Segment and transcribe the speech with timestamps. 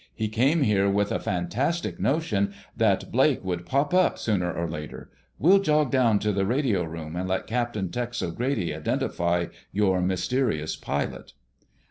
[0.15, 5.11] He came here with a fantastic notion that Blake would pop up sooner or later.
[5.37, 10.75] We'll jog down to the radio room and let Captain Tex O'Grady identify your mysterious
[10.75, 11.33] pilot."